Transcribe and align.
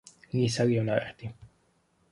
Lisa 0.33 0.65
Leonardi 0.65 1.25